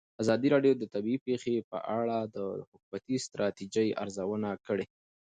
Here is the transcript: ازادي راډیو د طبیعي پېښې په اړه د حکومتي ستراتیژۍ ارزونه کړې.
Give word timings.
ازادي 0.21 0.47
راډیو 0.55 0.73
د 0.77 0.83
طبیعي 0.93 1.19
پېښې 1.27 1.55
په 1.71 1.77
اړه 1.99 2.17
د 2.35 2.37
حکومتي 2.69 3.15
ستراتیژۍ 3.25 3.87
ارزونه 4.01 4.49
کړې. 4.65 4.85